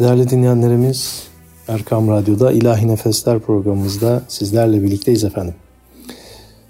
Değerli 0.00 0.30
dinleyenlerimiz 0.30 1.28
Erkam 1.68 2.08
Radyo'da 2.08 2.52
İlahi 2.52 2.88
Nefesler 2.88 3.38
programımızda 3.38 4.22
sizlerle 4.28 4.82
birlikteyiz 4.82 5.24
efendim. 5.24 5.54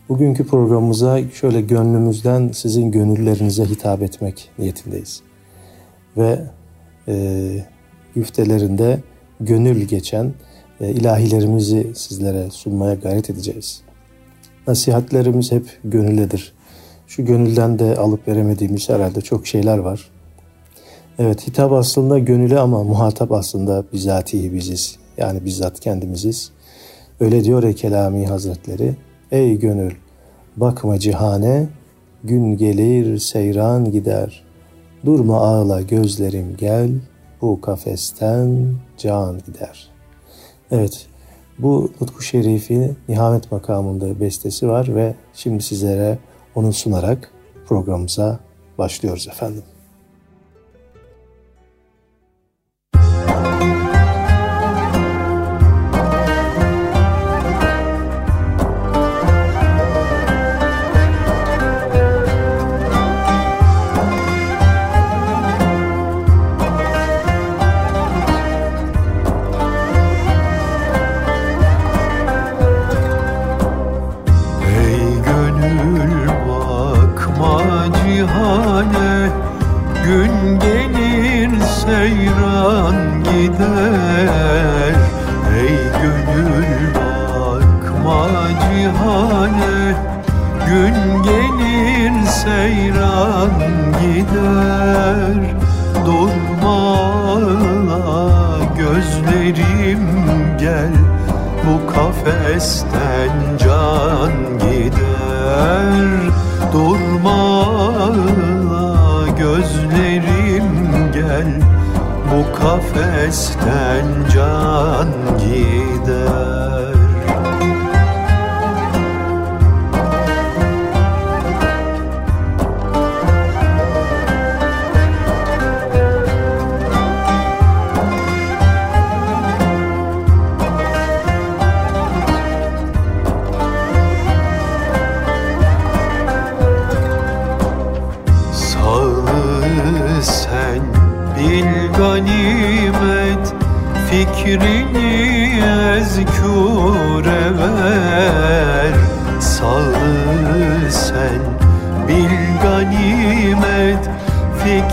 Bugünkü 0.09 0.47
programımıza 0.47 1.21
şöyle 1.31 1.61
gönlümüzden 1.61 2.51
sizin 2.53 2.91
gönüllerinize 2.91 3.65
hitap 3.65 4.03
etmek 4.03 4.51
niyetindeyiz. 4.59 5.21
Ve 6.17 6.41
e, 7.09 7.49
güftelerinde 8.15 9.01
gönül 9.41 9.85
geçen 9.85 10.33
e, 10.81 10.91
ilahilerimizi 10.91 11.93
sizlere 11.95 12.51
sunmaya 12.51 12.95
gayret 12.95 13.31
edeceğiz. 13.31 13.81
Nasihatlerimiz 14.67 15.53
hep 15.53 15.79
gönülledir. 15.85 16.53
Şu 17.07 17.25
gönülden 17.25 17.79
de 17.79 17.97
alıp 17.97 18.29
veremediğimiz 18.29 18.89
herhalde 18.89 19.21
çok 19.21 19.47
şeyler 19.47 19.79
var. 19.79 20.11
Evet 21.19 21.47
hitap 21.47 21.73
aslında 21.73 22.19
gönüle 22.19 22.59
ama 22.59 22.85
muhatap 22.85 23.33
aslında 23.33 23.85
bizatihi 23.93 24.53
biziz. 24.53 24.99
Yani 25.17 25.45
bizzat 25.45 25.81
kendimiziz. 25.81 26.53
Öyle 27.21 27.45
diyor 27.45 27.63
ya 27.63 27.73
Kelami 27.73 28.27
Hazretleri. 28.27 28.97
Ey 29.31 29.59
gönül 29.59 29.93
bakma 30.57 30.99
cihane, 30.99 31.69
gün 32.25 32.57
gelir 32.57 33.19
seyran 33.19 33.93
gider. 33.93 34.45
Durma 35.05 35.41
ağla 35.41 35.83
gözlerim 35.83 36.57
gel, 36.59 36.91
bu 37.43 37.61
kafesten 37.61 38.75
can 38.99 39.39
gider. 39.47 39.91
Evet 40.71 41.07
bu 41.59 41.91
Nutku 42.01 42.23
Şerifi 42.23 42.97
Nihamet 43.09 43.53
makamında 43.53 44.21
bestesi 44.21 44.69
var 44.69 44.95
ve 44.95 45.15
şimdi 45.35 45.63
sizlere 45.63 46.19
onu 46.55 46.73
sunarak 46.73 47.33
programımıza 47.67 48.39
başlıyoruz 48.79 49.29
efendim. 49.29 49.63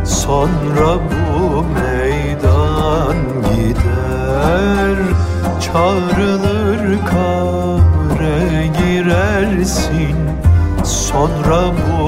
Sonra 0.06 1.00
bu 1.10 1.64
meydan 1.64 3.18
gider. 3.56 4.98
Çağrılır 5.62 7.00
kabre 7.06 8.68
girersin 8.68 10.16
Sonra 10.84 11.62
bu 11.72 12.01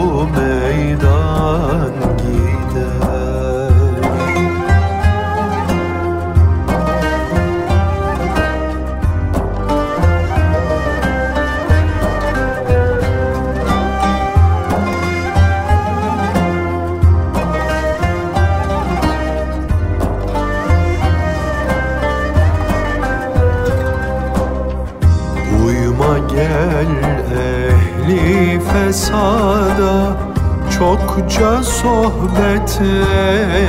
Çokça 31.13 31.63
sohbet 31.63 32.81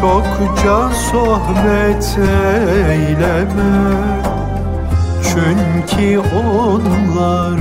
Çokça 0.00 0.90
sohbet 1.10 2.18
eyleme 2.88 3.96
Çünkü 5.22 6.18
onlar 6.18 7.58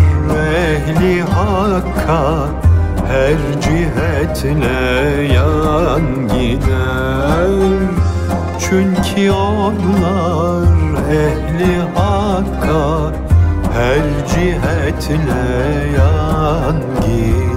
ehli 0.55 1.21
hakka 1.21 2.47
Her 3.07 3.61
cihetle 3.61 5.33
yan 5.33 6.01
gider. 6.27 8.06
Çünkü 8.59 9.31
onlar 9.31 10.67
ehli 11.11 11.81
hakka 11.95 13.11
her 13.73 14.27
cihetle 14.27 15.91
yan 15.97 16.75
git. 17.01 17.56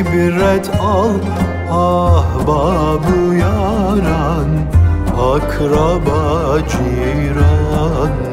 ibret 0.00 0.70
al 0.80 1.14
ahbabı 1.70 3.34
yaran 3.34 4.50
akraba 5.32 6.58
ciran 6.68 8.29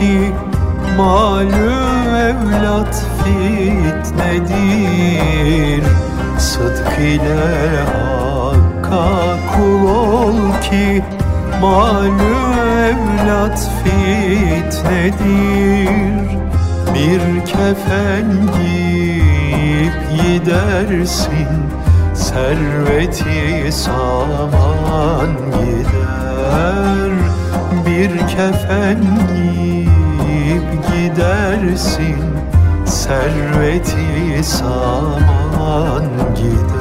ki 0.00 0.32
Malum 0.96 2.14
evlat 2.16 3.04
fitnedir. 3.20 4.64
Sıdk 6.38 6.98
ile 6.98 7.44
hakka 7.92 9.08
kul 9.52 9.82
ol 9.88 10.38
ki 10.62 11.04
Malum 11.62 12.58
evlat 12.88 13.60
fitnedir. 13.84 15.20
Bir 16.94 17.22
kefen 17.46 18.28
giyip 18.56 19.96
gidersin 20.16 21.52
Serveti 22.14 23.72
saman 23.72 25.32
gider. 25.52 27.12
Bir 27.86 28.12
kefen 28.18 29.00
gidersin. 30.88 32.24
Serveti 32.86 34.42
saman 34.42 36.04
gider 36.36 36.79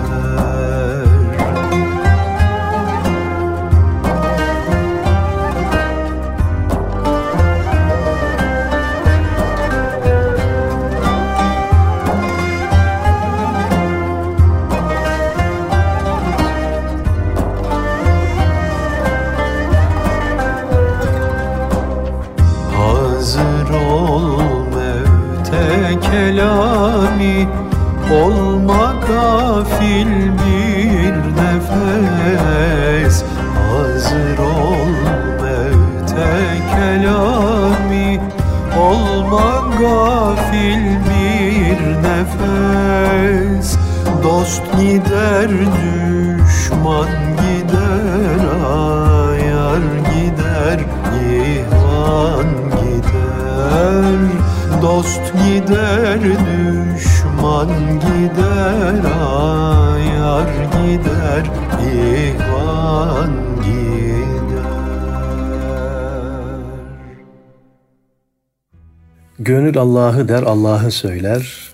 Gönül 69.69 69.81
Allah'ı 69.81 70.27
der, 70.27 70.43
Allah'ı 70.43 70.91
söyler. 70.91 71.71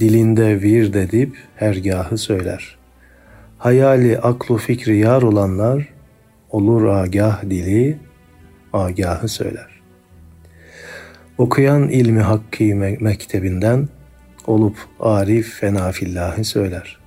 Dilinde 0.00 0.62
vir 0.62 0.92
dedip 0.92 1.36
hergahı 1.56 2.18
söyler. 2.18 2.76
Hayali, 3.58 4.18
aklu, 4.18 4.56
fikri 4.56 4.98
yar 4.98 5.22
olanlar 5.22 5.88
olur 6.50 6.84
agah 6.86 7.42
dili, 7.42 7.98
agahı 8.72 9.28
söyler. 9.28 9.80
Okuyan 11.38 11.88
ilmi 11.88 12.20
hakkı 12.20 12.64
mektebinden 13.00 13.88
olup 14.46 14.76
arif 15.00 15.60
fenafillahı 15.60 16.44
söyler. 16.44 16.98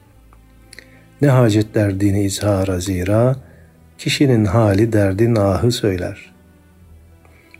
Ne 1.22 1.28
hacet 1.28 1.76
derdini 1.76 2.24
izhara 2.24 2.80
zira, 2.80 3.36
kişinin 3.98 4.46
hali 4.46 4.94
derdin 4.94 5.36
ahı 5.36 5.72
söyler. 5.72 6.33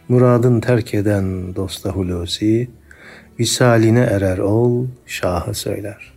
Muradın 0.10 0.60
terk 0.60 0.94
eden 0.94 1.56
dosta 1.56 1.90
hulusi, 1.90 2.70
visaline 3.40 4.00
erer 4.00 4.38
ol, 4.38 4.88
şahı 5.06 5.54
söyler. 5.54 6.14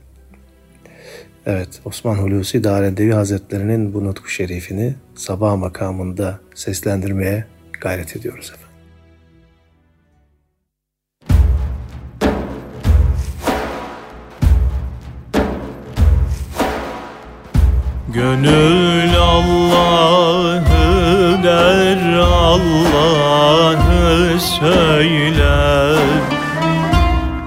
Evet, 1.47 1.81
Osman 1.85 2.15
Hulusi 2.15 2.65
Darendevi 2.65 3.13
Hazretlerinin 3.13 3.95
bu 3.95 4.05
nutku 4.05 4.29
şerifini 4.29 4.95
sabah 5.15 5.57
makamında 5.57 6.39
seslendirmeye 6.55 7.45
gayret 7.81 8.17
ediyoruz 8.17 8.53
efendim. 8.55 8.67
Gönül 18.15 19.17
Allah'ı 19.19 20.96
der 21.47 22.03
Allah'ı 22.19 23.81
söyler 24.41 25.99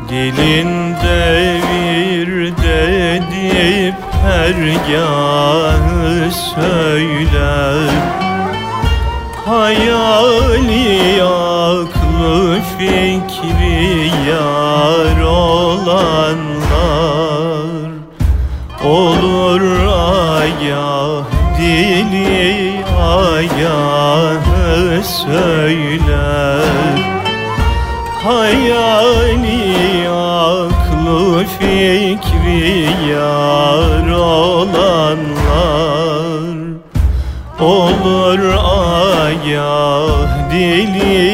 Dilinde 0.10 1.58
bir 1.72 2.30
dedip 2.58 3.96
hergahı 4.24 5.92
söyler 6.56 7.90
Hayali 9.46 11.24
aklı 11.24 12.60
fikri 12.78 14.12
yar 14.30 15.22
olanlar 15.22 16.30
Olur 18.84 19.62
ayah 20.42 20.99
söyler. 25.26 27.00
Hayali 28.24 30.10
aklı 30.10 31.46
fikri 31.60 32.88
yar 33.10 34.10
olanlar. 34.10 35.30
Olur 37.60 38.40
ayah 39.20 40.52
dili 40.52 41.29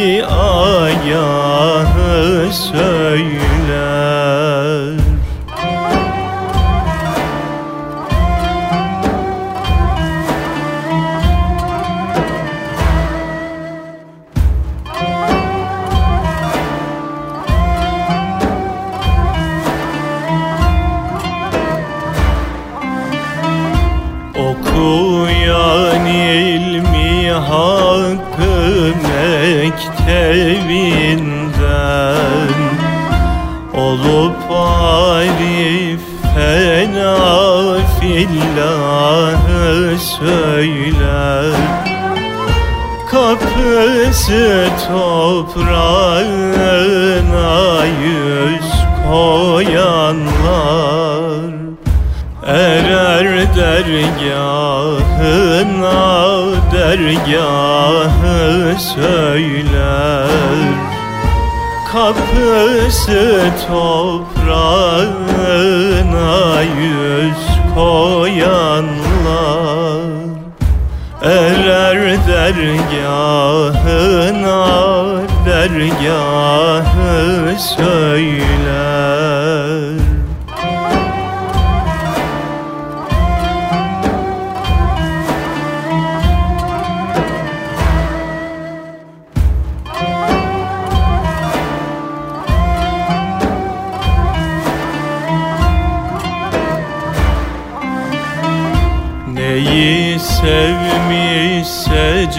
mektebinden 30.15 32.55
Olup 33.73 34.51
arif 34.51 35.99
fena 36.35 37.17
fillahı 37.99 39.99
söyler. 39.99 41.53
Kapısı 43.11 44.67
toprağına 44.87 45.65
yüz 47.85 48.69
koyanlar 49.07 50.35
Erer 52.45 53.25
dergahına 55.19 56.41
dergahı 56.71 58.25
söyler. 58.79 60.29
Kapısı 61.91 63.41
toprağına 63.67 65.01
yüz 66.61 67.43
koyanlar. 67.75 68.95
Erer 71.21 72.27
dergahına 72.27 73.35
dergahı 75.45 77.15
söyler 77.59 78.54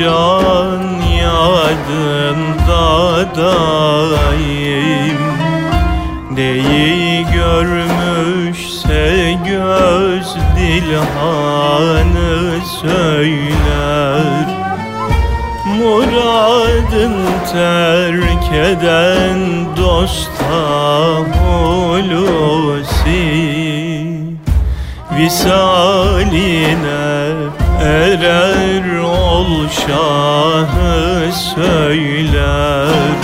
can 0.07 0.83
yadında 1.23 2.85
daim 3.37 5.19
Neyi 6.35 7.27
görmüşse 7.33 9.05
göz 9.47 10.37
dilhanı 10.57 12.11
söyler. 12.83 14.47
Muradın 15.67 17.17
terk 17.53 18.53
eden 18.53 19.39
dosta 19.77 20.65
hulusi. 21.39 22.47
Visaline 25.19 26.77
erer 27.83 29.06
şahı 29.71 31.33
söyler. 31.33 33.17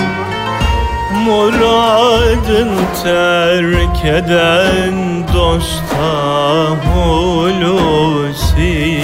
Muradın 1.25 2.71
terk 3.03 4.05
eden 4.05 5.29
dosta 5.35 6.67
hulusi. 6.85 9.03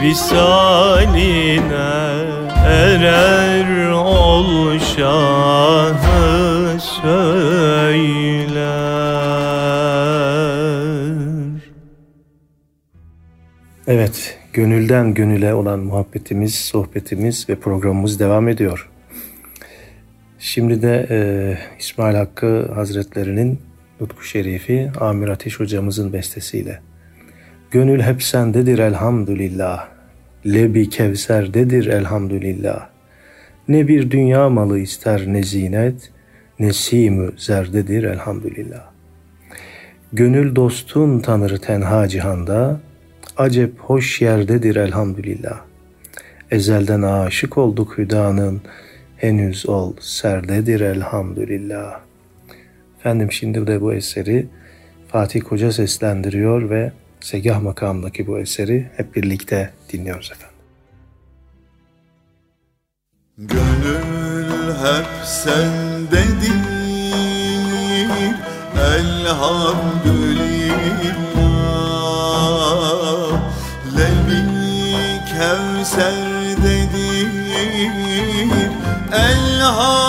Visaline 0.00 1.48
erer 2.66 3.90
ol 3.90 4.78
şahı 4.78 6.80
söyler. 6.80 8.68
Evet, 13.86 14.37
gönülden 14.58 15.14
gönüle 15.14 15.54
olan 15.54 15.78
muhabbetimiz, 15.78 16.54
sohbetimiz 16.54 17.48
ve 17.48 17.54
programımız 17.54 18.20
devam 18.20 18.48
ediyor. 18.48 18.90
Şimdi 20.38 20.82
de 20.82 21.06
e, 21.10 21.18
İsmail 21.78 22.16
Hakkı 22.16 22.72
Hazretlerinin 22.74 23.60
Nutku 24.00 24.24
Şerifi 24.24 24.90
Amir 25.00 25.28
Ateş 25.28 25.60
hocamızın 25.60 26.12
bestesiyle. 26.12 26.80
Gönül 27.70 28.00
hep 28.00 28.22
sendedir 28.22 28.78
elhamdülillah. 28.78 29.88
Lebi 30.46 30.88
kevserdedir 30.88 31.86
elhamdülillah. 31.86 32.88
Ne 33.68 33.88
bir 33.88 34.10
dünya 34.10 34.48
malı 34.48 34.78
ister 34.78 35.26
ne 35.26 35.42
zinet, 35.42 36.12
ne 36.58 36.72
simü 36.72 37.32
zerdedir 37.36 38.04
elhamdülillah. 38.04 38.90
Gönül 40.12 40.56
dostun 40.56 41.20
tanır 41.20 41.56
tenha 41.56 42.08
cihanda, 42.08 42.80
acep 43.38 43.78
hoş 43.78 44.20
yerdedir 44.20 44.76
elhamdülillah. 44.76 45.60
Ezelden 46.50 47.02
aşık 47.02 47.58
olduk 47.58 47.98
hüdanın, 47.98 48.60
henüz 49.16 49.68
ol 49.68 49.92
serdedir 50.00 50.80
elhamdülillah. 50.80 52.00
Efendim 52.98 53.32
şimdi 53.32 53.66
de 53.66 53.80
bu 53.80 53.94
eseri 53.94 54.46
Fatih 55.08 55.42
Koca 55.42 55.72
seslendiriyor 55.72 56.70
ve 56.70 56.92
Segah 57.20 57.62
makamındaki 57.62 58.26
bu 58.26 58.38
eseri 58.38 58.90
hep 58.96 59.16
birlikte 59.16 59.70
dinliyoruz 59.92 60.32
efendim. 60.32 60.58
Gönül 63.38 64.74
hep 64.74 65.06
sendedir 65.24 66.78
Elhamdülillah 68.98 71.47
Kevser'dedir 75.78 77.28
Elhamdülillah 79.12 80.07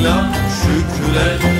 lillah 0.00 0.34
Şükren 0.48 1.59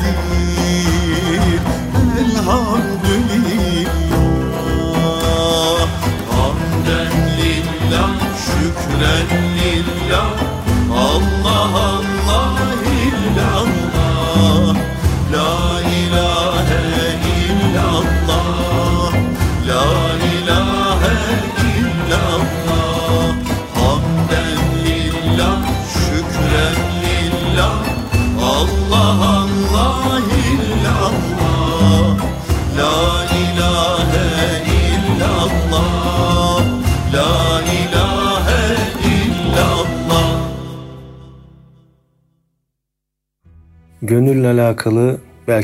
serdedir 0.00 0.49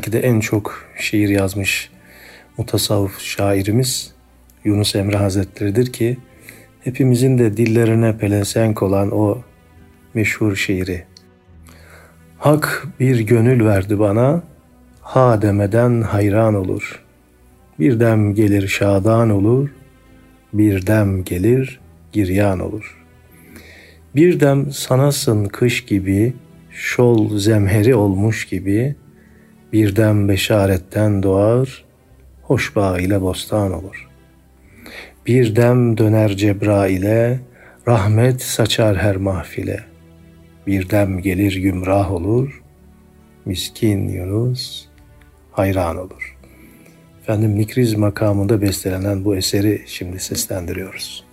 belki 0.06 0.22
de 0.22 0.26
en 0.26 0.40
çok 0.40 0.84
şiir 0.98 1.28
yazmış 1.28 1.90
mutasavvuf 2.58 3.20
şairimiz 3.20 4.12
Yunus 4.64 4.96
Emre 4.96 5.16
Hazretleri'dir 5.16 5.92
ki 5.92 6.18
hepimizin 6.80 7.38
de 7.38 7.56
dillerine 7.56 8.18
pelesenk 8.18 8.82
olan 8.82 9.10
o 9.10 9.42
meşhur 10.14 10.56
şiiri. 10.56 11.04
Hak 12.38 12.86
bir 13.00 13.20
gönül 13.20 13.64
verdi 13.64 13.98
bana, 13.98 14.42
ha 15.00 15.42
demeden 15.42 16.02
hayran 16.02 16.54
olur. 16.54 17.04
Bir 17.78 18.00
dem 18.00 18.34
gelir 18.34 18.68
şadan 18.68 19.30
olur, 19.30 19.68
bir 20.52 20.86
dem 20.86 21.24
gelir 21.24 21.80
giryan 22.12 22.60
olur. 22.60 23.04
Bir 24.14 24.40
dem 24.40 24.72
sanasın 24.72 25.44
kış 25.44 25.84
gibi, 25.84 26.34
şol 26.70 27.38
zemheri 27.38 27.94
olmuş 27.94 28.44
gibi, 28.44 28.96
bir 29.72 29.96
dem 29.96 30.28
beşaretten 30.28 31.22
doğar, 31.22 31.84
hoş 32.42 32.76
bağ 32.76 33.00
ile 33.00 33.20
bostan 33.20 33.72
olur. 33.72 34.08
Bir 35.26 35.56
dem 35.56 35.98
döner 35.98 36.36
Cebrail'e, 36.36 37.40
rahmet 37.88 38.42
saçar 38.42 38.96
her 38.96 39.16
mahfile. 39.16 39.84
Bir 40.66 40.90
dem 40.90 41.20
gelir 41.20 41.56
gümrah 41.56 42.12
olur, 42.12 42.62
miskin 43.44 44.08
Yunus 44.08 44.86
hayran 45.52 45.96
olur. 45.96 46.36
Efendim 47.22 47.58
Nikriz 47.58 47.94
makamında 47.94 48.62
bestelenen 48.62 49.24
bu 49.24 49.36
eseri 49.36 49.82
şimdi 49.86 50.20
seslendiriyoruz. 50.20 51.25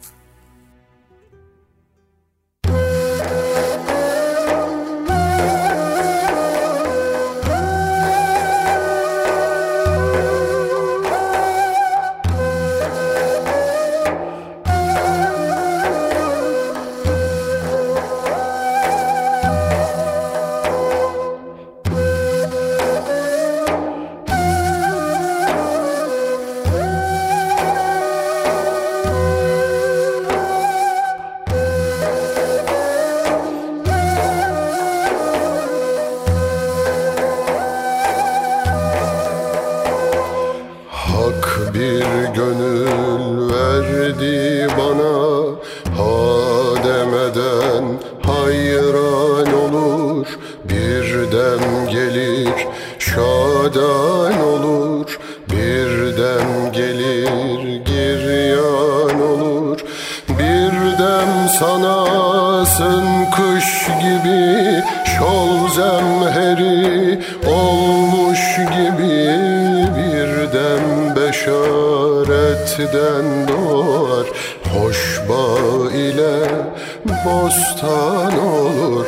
Şadan 53.15 54.41
olur 54.41 55.19
Bir 55.51 56.17
dem 56.17 56.71
gelir 56.73 57.85
giryan 57.85 59.21
olur. 59.21 59.79
Bir 60.29 60.73
dem 60.99 61.49
sanasın 61.59 63.05
kış 63.35 63.87
gibi 64.01 64.83
Şol 65.17 65.69
zemheri 65.69 67.19
olmuş 67.47 68.55
gibi. 68.55 69.17
Bir 69.97 70.29
dem 70.53 71.15
beşaretten 71.15 72.67
doğar 73.47 74.27
Hoş 74.73 75.01
bağ 75.29 75.91
ile 75.91 76.35
bostan 77.05 78.39
olur 78.39 79.05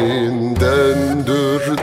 dilinden 0.00 1.26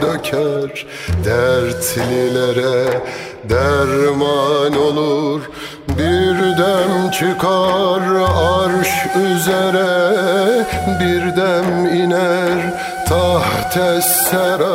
döker 0.01 0.86
Dertlilere 1.25 3.01
derman 3.49 4.77
olur. 4.77 5.41
Bir 5.89 6.58
dem 6.58 7.12
çıkar 7.12 8.01
arş 8.27 9.06
üzere 9.15 10.65
Bir 10.99 11.36
dem 11.38 11.95
iner 11.95 12.73
tahtes 13.10 14.06
sera 14.06 14.67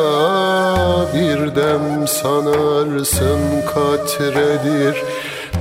Bir 1.14 1.56
dem 1.56 2.08
sanarsın 2.08 3.40
katredir 3.74 5.02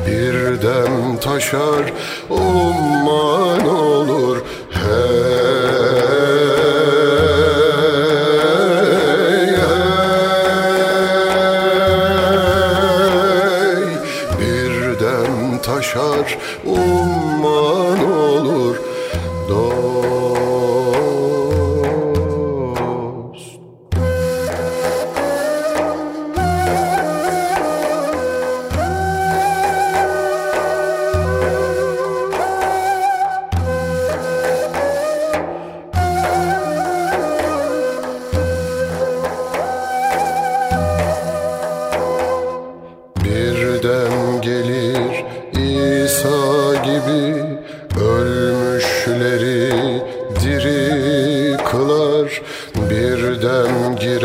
Bir 0.07 0.61
dem 0.61 1.17
taşar 1.21 1.93
umman 2.29 3.67
olur. 3.67 4.43
Hey 4.71 5.50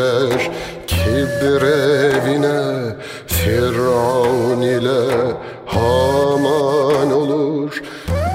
girer 0.07 0.51
kibrevine 0.87 2.95
Firavun 3.27 4.63
ile 4.63 5.35
Haman 5.67 7.13
olur. 7.13 7.83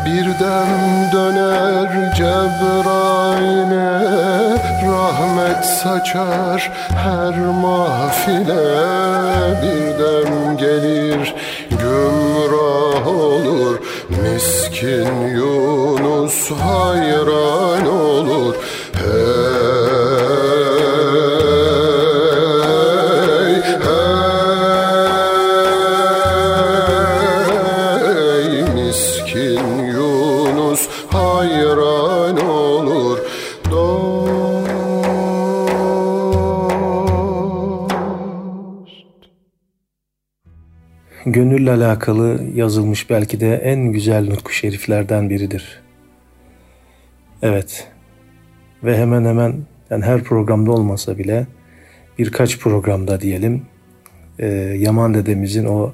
Birden 0.05 1.11
döner 1.13 2.13
Cebrail'e 2.17 3.91
rahmet 4.91 5.65
saçar 5.65 6.71
her 6.89 7.35
mahfile. 7.35 8.67
Birden 9.61 10.57
gelir 10.57 11.35
gümrah 11.69 13.07
olur 13.07 13.79
miskin 14.09 15.27
Yunus 15.27 16.51
hayran 16.51 17.87
olur 17.87 18.10
Gönülle 41.41 41.71
alakalı 41.71 42.43
yazılmış 42.55 43.09
belki 43.09 43.39
de 43.39 43.55
en 43.55 43.91
güzel 43.91 44.27
nutku 44.27 44.51
şeriflerden 44.51 45.29
biridir. 45.29 45.81
Evet. 47.41 47.87
Ve 48.83 48.97
hemen 48.97 49.25
hemen 49.25 49.53
yani 49.89 50.05
her 50.05 50.23
programda 50.23 50.71
olmasa 50.71 51.17
bile 51.17 51.47
birkaç 52.19 52.59
programda 52.59 53.21
diyelim 53.21 53.61
e, 54.39 54.47
Yaman 54.77 55.13
dedemizin 55.13 55.65
o 55.65 55.93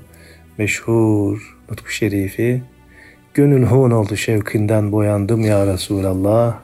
meşhur 0.58 1.58
nutku 1.70 1.90
şerifi 1.90 2.62
Gönül 3.34 3.64
hun 3.64 3.92
oldu 3.92 4.16
şevkinden 4.16 4.92
boyandım 4.92 5.42
ya 5.42 5.68
Resulallah. 5.68 6.60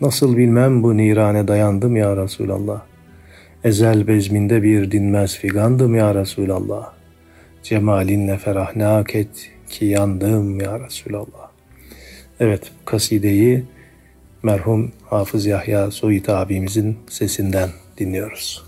Nasıl 0.00 0.36
bilmem 0.36 0.82
bu 0.82 0.96
nirane 0.96 1.48
dayandım 1.48 1.96
ya 1.96 2.16
Resulallah. 2.16 2.82
Ezel 3.64 4.06
bezminde 4.06 4.62
bir 4.62 4.90
dinmez 4.90 5.36
figandım 5.36 5.94
ya 5.94 6.14
Resulallah. 6.14 6.95
Cemalinle 7.68 8.38
ferahnak 8.38 9.14
et 9.14 9.50
ki 9.70 9.84
yandım 9.84 10.60
ya 10.60 10.80
Resulallah. 10.80 11.50
Evet 12.40 12.62
kasideyi 12.84 13.64
merhum 14.42 14.92
Hafız 15.10 15.46
Yahya 15.46 15.90
Soyit 15.90 16.28
abimizin 16.28 16.98
sesinden 17.08 17.70
dinliyoruz. 17.98 18.64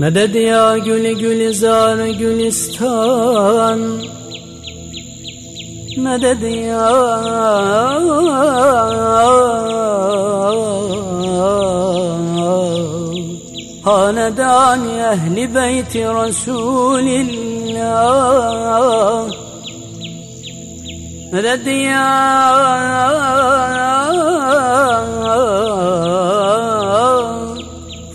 Meded 0.00 0.34
ya 0.34 0.78
gül 0.78 1.18
gülizar 1.18 2.06
gülistan 2.06 3.80
Meded 5.98 6.42
ya 6.42 7.14
Hanedani 13.84 14.92
ehli 15.12 15.44
beyti 15.54 16.02
Resulillah 16.18 17.04
Meded 21.32 21.66
ya 21.66 22.12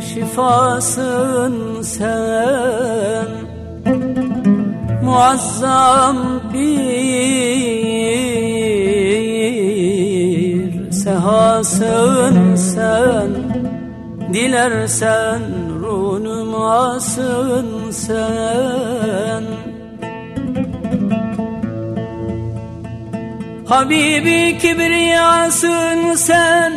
şifasın 0.00 1.82
sen. 1.82 3.26
Muazzam 5.04 6.16
bir 6.54 6.92
sehasın 10.92 12.56
sen 12.56 13.30
Dilersen 14.34 15.42
runumasın 15.82 17.66
sen 17.90 19.65
Habibi 23.68 24.58
kibriyasın 24.58 26.14
sen 26.14 26.72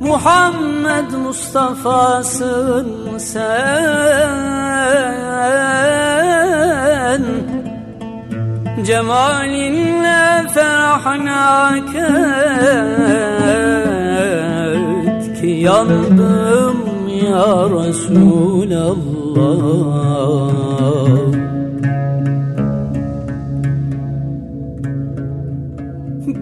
Muhammed 0.00 1.10
Mustafa'sın 1.24 3.18
sen. 3.18 3.58
Cemalinle 8.86 10.48
ferahnak 10.54 11.94
et 11.94 12.60
Ki 15.40 15.46
yandım 15.46 16.78
ya 17.24 17.50
Resulallah 17.70 18.98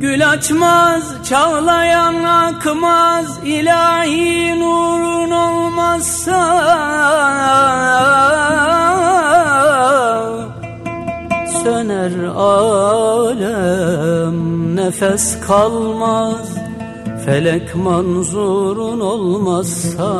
Gül 0.01 0.31
açmaz, 0.31 1.15
çağlayan 1.29 2.25
akmaz 2.25 3.39
ilahi 3.45 4.61
nurun 4.61 5.31
olmazsa. 5.31 6.43
Söner 11.63 12.25
alem 12.37 13.57
nefes 14.77 15.41
kalmaz 15.47 16.57
Felek 17.27 17.75
manzurun 17.75 19.01
olmazsa. 19.01 20.11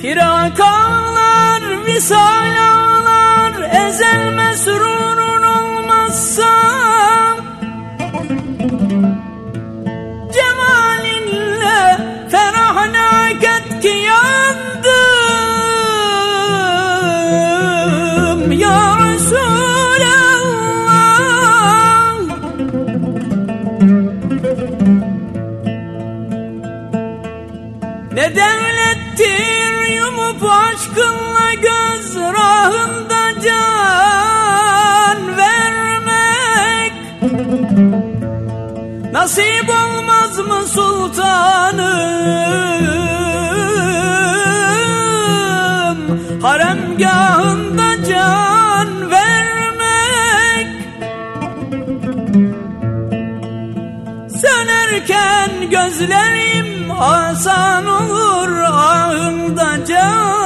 Firak 0.00 0.60
ağlar, 0.60 1.62
visal 1.86 2.56
ağlar 2.72 3.86
Ezel 3.86 4.34
mesrurun 4.34 4.91
Nasip 39.22 39.70
olmaz 39.70 40.38
mı 40.38 40.66
sultanım? 40.66 41.82
Haremgahında 46.42 48.04
can 48.08 49.10
vermek. 49.10 50.66
Sönerken 54.40 55.70
gözlerim 55.70 56.90
asan 57.00 57.86
olur 57.86 58.58
ahımda 58.58 59.84
can 59.86 60.41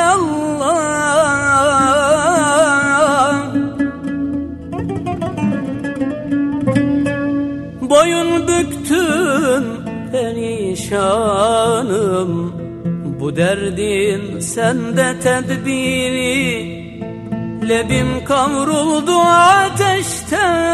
Boyun 7.80 8.48
büktüm 8.48 9.64
perişanım 10.12 11.12
Bu 13.20 13.36
derdin 13.36 14.40
sende 14.40 15.20
tedbiri. 15.20 16.72
Lebim 17.68 18.24
kavruldu 18.24 19.18
ateşten 19.20 20.72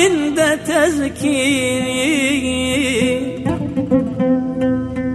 payinde 0.00 0.58
tezkiri 0.66 2.00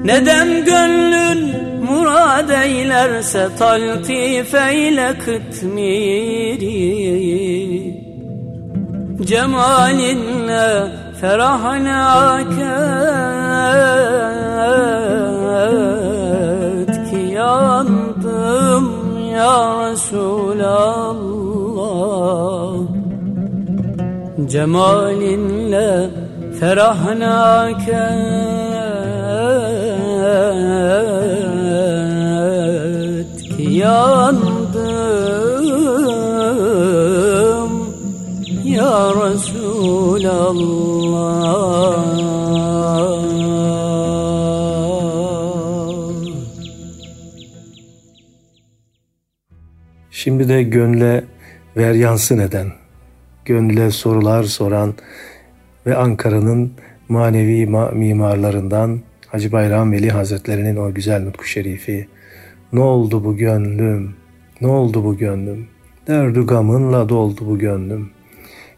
Neden 0.06 0.66
gönlün 0.66 1.56
murad 1.84 2.50
eylerse 2.50 3.50
taltif 3.60 4.56
eyle 4.56 5.14
kıtmiri. 5.26 6.76
Cemalinle 9.22 10.92
ferahnak 11.22 12.54
et 16.88 17.10
ki 17.10 17.22
yandım 17.34 18.86
ya 19.36 19.92
Resulallah 19.92 21.25
Cemalinle 24.48 26.10
ferahnak 26.60 27.88
et 27.88 28.38
ki 33.58 33.64
yandım 33.72 34.76
ya 38.64 39.12
Resulallah. 39.16 40.86
Şimdi 50.12 50.50
de 50.50 50.64
gönle 50.64 51.24
ver 51.78 51.94
yansın 51.94 52.40
eden, 52.40 52.68
gönle 53.46 53.92
sorular 53.92 54.44
soran 54.44 54.94
ve 55.86 55.96
Ankara'nın 55.96 56.72
manevi 57.10 57.64
ma- 57.64 57.96
mimarlarından 57.96 59.00
Hacı 59.28 59.52
Bayram 59.52 59.92
Veli 59.92 60.10
Hazretleri'nin 60.10 60.76
o 60.76 60.94
güzel 60.94 61.24
nutku 61.24 61.46
şerifi. 61.46 62.08
Ne 62.74 62.80
oldu 62.80 63.24
bu 63.24 63.38
gönlüm, 63.38 64.16
ne 64.62 64.68
oldu 64.68 65.04
bu 65.04 65.18
gönlüm, 65.18 65.68
derdu 66.08 66.48
gamınla 66.48 67.10
doldu 67.10 67.42
bu 67.46 67.60
gönlüm. 67.60 68.10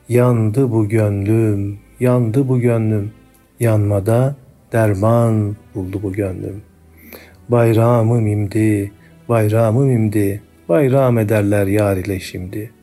Yandı 0.10 0.72
bu 0.72 0.90
gönlüm, 0.90 1.80
yandı 2.00 2.48
bu 2.48 2.60
gönlüm, 2.60 3.12
yanmada 3.60 4.36
derman 4.72 5.56
buldu 5.76 6.00
bu 6.04 6.14
gönlüm. 6.14 6.62
Bayramım 7.50 8.28
imdi, 8.28 8.92
bayramım 9.30 9.92
imdi, 9.92 10.42
bayram 10.70 11.18
ederler 11.18 11.68
yar 11.68 11.98
ile 11.98 12.20
şimdi. 12.20 12.77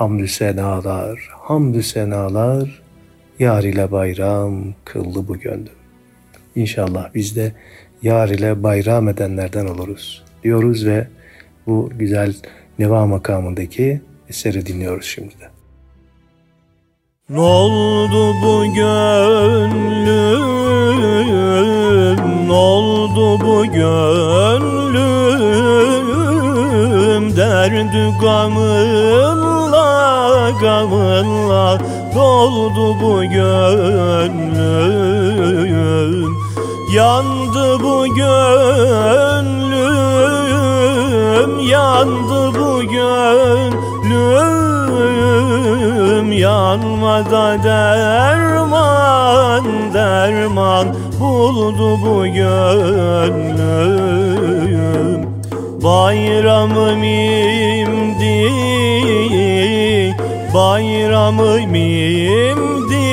Hamdü 0.00 0.28
senalar, 0.28 1.28
hamdü 1.30 1.82
senalar, 1.82 2.82
yar 3.38 3.62
ile 3.62 3.92
bayram 3.92 4.64
kıldı 4.84 5.28
bu 5.28 5.36
gönlüm. 5.36 5.72
İnşallah 6.56 7.14
biz 7.14 7.36
de 7.36 7.52
yar 8.02 8.28
ile 8.28 8.62
bayram 8.62 9.08
edenlerden 9.08 9.66
oluruz 9.66 10.24
diyoruz 10.44 10.86
ve 10.86 11.06
bu 11.66 11.90
güzel 11.98 12.34
neva 12.78 13.06
makamındaki 13.06 14.00
eseri 14.28 14.66
dinliyoruz 14.66 15.06
şimdi 15.06 15.34
de. 15.40 15.48
Ne 17.28 17.40
oldu 17.40 18.34
bu 18.42 18.74
gönlüm 18.74 20.40
Ne 22.48 22.52
oldu 22.52 23.40
bu 23.40 23.66
gönlüm 23.72 25.00
Derdi 27.36 28.18
gamınla 28.20 29.59
gamınla 30.60 31.78
Doldu 32.14 33.00
bu 33.00 33.24
gönlüm. 33.24 34.40
Yandı 36.94 37.82
bu 37.82 38.14
gönlüm 38.14 39.60
Yandı 41.70 42.60
bu 42.60 42.82
gönlüm. 42.82 43.80
Yanmada 46.32 47.62
derman 47.62 49.64
derman 49.94 50.86
Buldu 51.20 51.98
bu 52.06 52.26
gönlüm. 52.26 54.00
Bayramım 55.82 57.02
imdi 57.02 58.50
Bayramım 60.54 61.74
imdi 61.74 63.10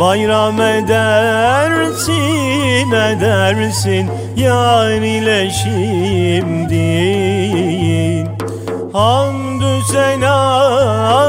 Bayram 0.00 0.60
edersin 0.60 2.42
edersin 2.92 4.10
Yar 4.36 4.90
ile 4.90 5.50
şimdi. 5.50 6.82
Hamdü 8.92 9.82
senalar 9.92 11.22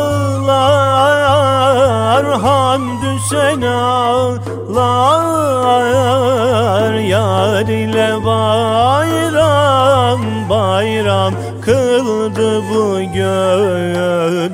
Hamdü 2.42 3.20
sen 3.30 3.62
ağlar. 3.62 5.24
Yar 6.94 7.68
ile 7.68 8.26
bayram 8.26 10.22
bayram 10.50 11.34
Kıldı 11.66 12.62
bu 12.70 13.14
gönlüm 13.14 14.54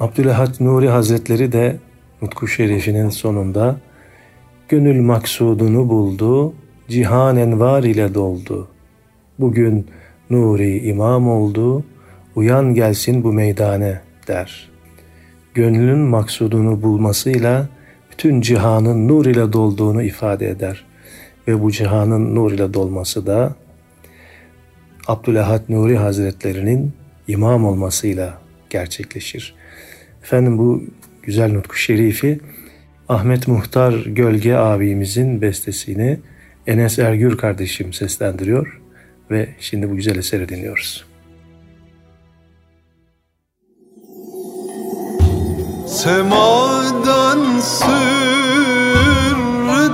Abdülahat 0.00 0.60
Nuri 0.60 0.88
Hazretleri 0.88 1.52
de 1.52 1.76
Nutku 2.22 2.48
Şerifinin 2.48 3.08
sonunda 3.08 3.76
Gönül 4.68 5.00
maksudunu 5.00 5.88
buldu, 5.88 6.54
cihan 6.88 7.36
envar 7.36 7.82
ile 7.82 8.14
doldu. 8.14 8.68
Bugün 9.38 9.86
Nuri 10.30 10.78
imam 10.78 11.28
oldu, 11.28 11.84
uyan 12.34 12.74
gelsin 12.74 13.24
bu 13.24 13.32
meydane 13.32 14.00
der. 14.28 14.70
Gönlün 15.54 15.98
maksudunu 15.98 16.82
bulmasıyla 16.82 17.68
bütün 18.18 18.40
cihanın 18.40 19.08
nur 19.08 19.26
ile 19.26 19.52
dolduğunu 19.52 20.02
ifade 20.02 20.48
eder. 20.48 20.84
Ve 21.48 21.62
bu 21.62 21.70
cihanın 21.70 22.34
nur 22.34 22.52
ile 22.52 22.74
dolması 22.74 23.26
da 23.26 23.54
Abdülahat 25.06 25.68
Nuri 25.68 25.96
Hazretlerinin 25.96 26.92
imam 27.28 27.64
olmasıyla 27.64 28.38
gerçekleşir. 28.70 29.54
Efendim 30.22 30.58
bu 30.58 30.82
güzel 31.22 31.52
nutku 31.52 31.76
şerifi 31.76 32.40
Ahmet 33.08 33.48
Muhtar 33.48 33.92
Gölge 33.92 34.54
abimizin 34.54 35.42
bestesini 35.42 36.18
Enes 36.66 36.98
Ergür 36.98 37.36
kardeşim 37.38 37.92
seslendiriyor 37.92 38.80
ve 39.30 39.48
şimdi 39.60 39.90
bu 39.90 39.96
güzel 39.96 40.16
eseri 40.16 40.48
dinliyoruz. 40.48 41.05
Semadan 45.96 47.60
sırrı 47.60 47.96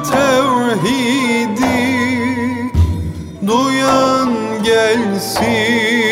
tevhidi 0.02 1.62
Duyan 3.46 4.32
gelsin 4.64 6.11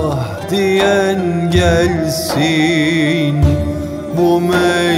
diyen 0.50 1.50
gelsin 1.50 3.36
bu 4.18 4.40
meydane 4.40 4.93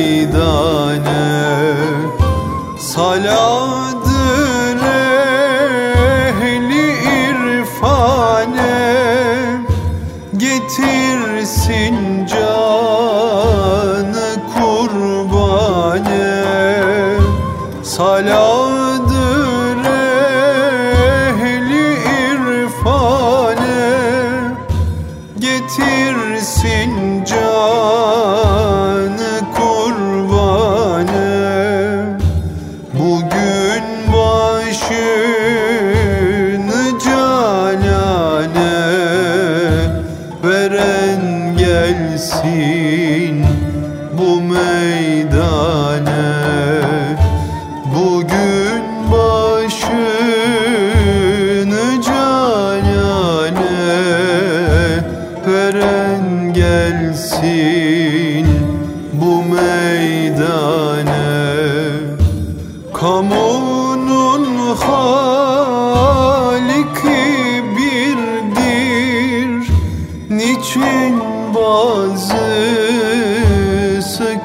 Niçin 70.67 71.23
bazısı 71.55 72.27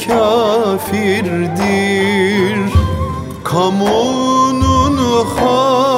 kafirdir. 0.08 1.52
Kamunun 3.44 4.98
haliki 5.36 5.91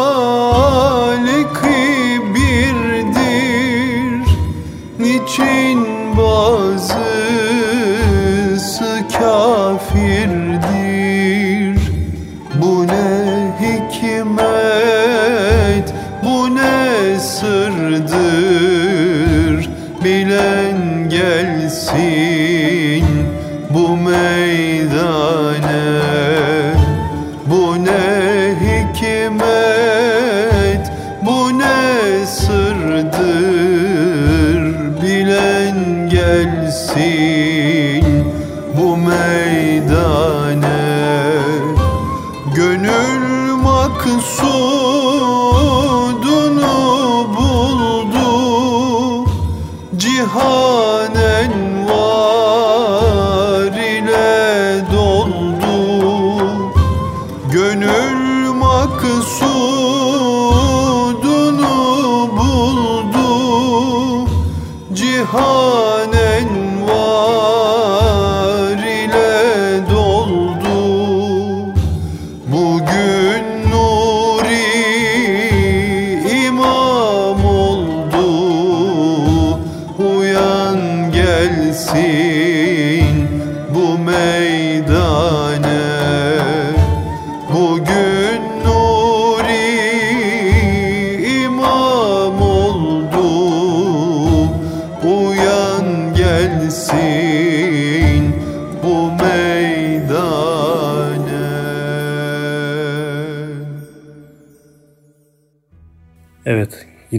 Cihan 65.24 66.23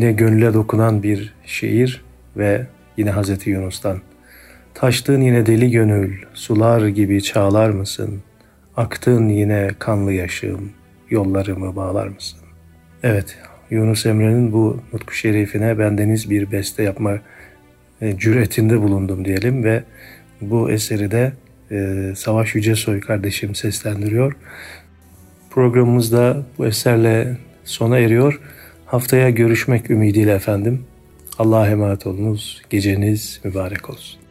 Yine 0.05 0.13
gönüle 0.13 0.55
dokunan 0.55 1.03
bir 1.03 1.35
şiir 1.47 2.05
ve 2.37 2.67
yine 2.97 3.11
Hazreti 3.11 3.51
Yunus'tan. 3.51 4.01
Taştın 4.75 5.21
yine 5.21 5.47
deli 5.47 5.71
gönül, 5.71 6.23
sular 6.35 6.87
gibi 6.87 7.23
çağlar 7.23 7.71
mısın? 7.71 8.23
Aktın 8.77 9.29
yine 9.29 9.71
kanlı 9.79 10.13
yaşım, 10.13 10.73
yollarımı 11.11 11.77
bağlar 11.77 12.07
mısın? 12.07 12.39
Evet, 13.03 13.37
Yunus 13.71 14.07
Emre'nin 14.07 14.53
bu 14.53 14.81
nutku 14.93 15.15
şerifine 15.15 15.79
bendeniz 15.79 16.31
bir 16.31 16.53
beste 16.53 16.83
yapma 16.83 17.19
e, 18.01 18.19
cüretinde 18.19 18.81
bulundum 18.81 19.25
diyelim 19.25 19.65
ve 19.65 19.83
bu 20.41 20.71
eseri 20.71 21.11
de 21.11 21.33
e, 21.71 22.13
Savaş 22.17 22.55
Yücesoy 22.55 23.01
kardeşim 23.01 23.55
seslendiriyor. 23.55 24.37
Programımız 25.51 26.13
da 26.13 26.43
bu 26.59 26.67
eserle 26.67 27.37
sona 27.65 27.99
eriyor. 27.99 28.41
Haftaya 28.87 29.31
görüşmek 29.31 29.91
ümidiyle 29.91 30.33
efendim. 30.33 30.85
Allah'a 31.39 31.69
emanet 31.69 32.07
olunuz. 32.07 32.63
Geceniz 32.71 33.41
mübarek 33.45 33.91
olsun. 33.91 34.24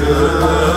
should. 0.00 0.69